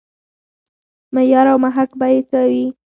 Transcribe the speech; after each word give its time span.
معیار 1.13 1.47
او 1.51 1.57
محک 1.63 1.89
به 1.99 2.05
یې 2.13 2.19
څه 2.29 2.39
وي. 2.51 2.65